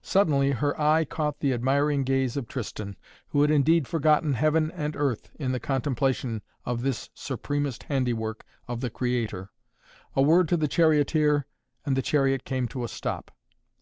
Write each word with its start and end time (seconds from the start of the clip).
Suddenly 0.00 0.52
her 0.52 0.80
eye 0.80 1.04
caught 1.04 1.40
the 1.40 1.52
admiring 1.52 2.04
gaze 2.04 2.38
of 2.38 2.48
Tristan, 2.48 2.96
who 3.28 3.42
had 3.42 3.50
indeed 3.50 3.86
forgotten 3.86 4.32
heaven 4.32 4.70
and 4.70 4.96
earth 4.96 5.30
in 5.38 5.52
the 5.52 5.60
contemplation 5.60 6.40
of 6.64 6.80
this 6.80 7.10
supremest 7.12 7.82
handiwork 7.82 8.46
of 8.66 8.80
the 8.80 8.88
Creator. 8.88 9.50
A 10.16 10.22
word 10.22 10.48
to 10.48 10.56
the 10.56 10.68
charioteer 10.68 11.44
and 11.84 11.98
the 11.98 12.00
chariot 12.00 12.46
came 12.46 12.66
to 12.68 12.82
a 12.82 12.88
stop. 12.88 13.30